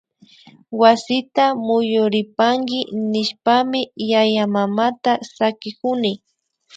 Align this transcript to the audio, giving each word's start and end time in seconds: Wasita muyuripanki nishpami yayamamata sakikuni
Wasita 0.81 1.45
muyuripanki 1.65 2.79
nishpami 3.11 3.81
yayamamata 4.11 5.11
sakikuni 5.35 6.11